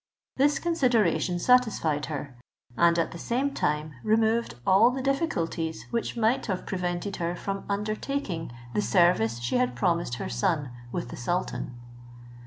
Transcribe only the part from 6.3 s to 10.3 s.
have prevented her from undertaking the service she had promised her